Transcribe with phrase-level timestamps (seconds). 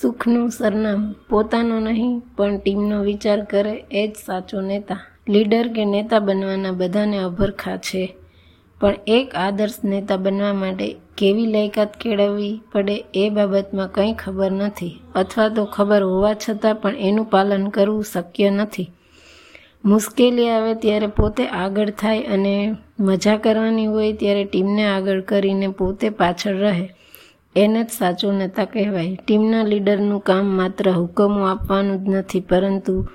[0.00, 5.00] સુખનું સરનામું પોતાનો નહીં, પણ ટીમનો વિચાર કરે એ જ સાચો નેતા.
[5.28, 8.16] લીડર કે નેતા બનવાના બધાને અભરખા છે.
[8.80, 15.00] પણ એક આદર્શ નેતા બનવા માટે કેવી લાયકાત કેળવવી પડે એ બાબતમાં કંઈ ખબર નથી.
[15.14, 18.92] અથવા તો ખબર હોવા છતાં પણ એનું પાલન કરવું શક્ય નથી.
[19.84, 26.10] મુશ્કેલી આવે ત્યારે પોતે આગળ થાય અને મજા કરવાની હોય ત્યારે ટીમને આગળ કરીને પોતે
[26.10, 26.90] પાછળ રહે.
[27.56, 29.14] એને જ સાચો નેતા કહેવાય.
[29.14, 33.08] ટીમના લીડરનું કામ માત્ર હુકમો આપવાનું જ નથી, પરંતુ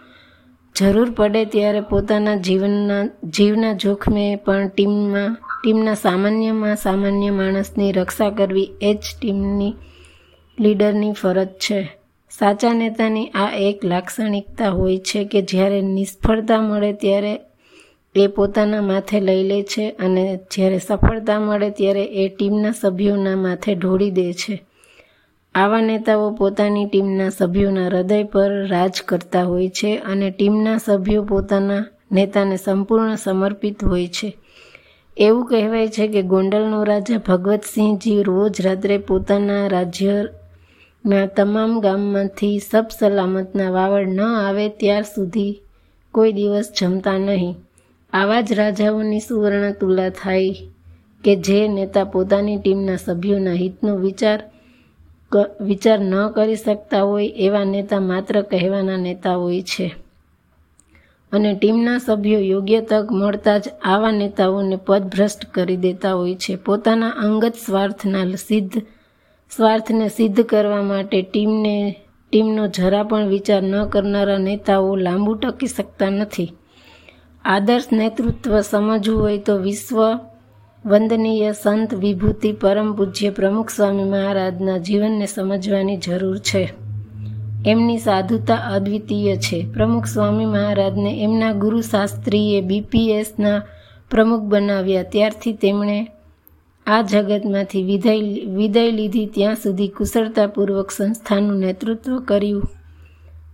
[0.75, 8.69] જરૂર પડે ત્યારે પોતાના જીવનના, જીવના જોખમે પણ ટીમમાં, ટીમના સામાન્યમાં સામાન્ય માણસની રક્ષા કરવી
[8.81, 9.73] એ જ ટીમની,
[10.59, 11.79] લીડરની ફરજ છે.
[12.29, 17.39] સાચા નેતાની આ એક લાક્ષણિકતા હોય છે કે જ્યારે નિષ્ફળતા મળે ત્યારે
[18.15, 23.75] એ પોતાના માથે લઈ લે છે અને જ્યારે સફળતા મળે ત્યારે એ ટીમના સભ્યોના માથે
[23.75, 24.63] ઢોળી દે છે.
[25.55, 31.85] આવા નેતાઓ પોતાની ટીમના સભ્યોના હૃદય પર રાજ કરતા હોય છે અને ટીમના સભ્યો પોતાના
[32.11, 34.37] નેતાને સંપૂર્ણ સમર્પિત હોય છે.
[35.17, 39.67] એવું કહેવાય છે કે ગોંડલનો રાજા ભગવતસિંહજી રોજ રાત્રે પોતાના
[41.07, 45.61] રાજ્યના તમામ ગામમાંથી સબ સલામતના વાવડ ન આવે ત્યાર સુધી
[46.11, 47.55] કોઈ દિવસ જમતા નહીં.
[48.13, 50.49] આવા જ રાજાઓની સુવર્ણ તુલા થાય
[51.23, 54.39] કે જે નેતા પોતાની ટીમના સભ્યોના હિતનો વિચાર
[55.61, 59.95] વિચાર ન કરી શકતા હોય એવા નેતા માત્ર કહેવાના નેતા હોય છે.
[61.31, 66.55] અને ટીમના સભ્યો યોગ્ય તક મળતા જ આવા નેતાઓને પદભ્રષ્ટ કરી દેતા હોય છે.
[66.55, 68.77] પોતાના અંગત સ્વાર્થના સિદ્ધ
[69.55, 71.95] સ્વાર્થને સિદ્ધ કરવા માટે ટીમને,
[72.31, 76.53] ટીમનો જરા પણ વિચાર ન કરનારા નેતાઓ લાંબુ ટકી શકતા નથી.
[77.45, 80.19] આદર્શ નેતૃત્વ સમજવું હોય તો વિશ્વ
[80.85, 86.73] વંદનીય સંત વિભૂતિ પરમ પૂજ્ય પ્રમુખ સ્વામી મહારાજના જીવનને સમજવાની જરૂર છે.
[87.65, 89.65] એમની સાધુતા અદ્વિતીય છે.
[89.73, 93.61] પ્રમુખ સ્વામી મહારાજને એમના ગુરુ શાસ્ત્રીએ બીપીએસના
[94.11, 95.03] પ્રમુખ બનાવ્યા.
[95.03, 96.07] ત્યારથી તેમણે
[96.87, 98.23] આ જગતમાંથી વિદાય
[98.55, 102.67] વિદાય લીધી ત્યાં સુધી કુશળતાપૂર્વક સંસ્થાનું નેતૃત્વ કર્યું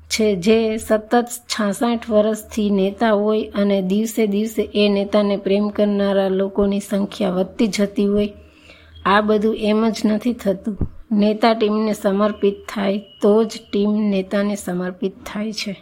[0.09, 0.27] છે.
[0.35, 1.13] જે સતત
[1.53, 8.05] છાસઠ વર્ષથી નેતા હોય અને દિવસે દિવસે એ નેતાને પ્રેમ કરનારા લોકોની સંખ્યા વધતી જતી
[8.05, 8.29] હોય,
[9.05, 10.77] આ બધું એમ જ નથી થતું.
[11.11, 15.73] નેતા ટીમને સમર્પિત થાય તો જ ટીમ નેતાને સમર્પિત થાય છે.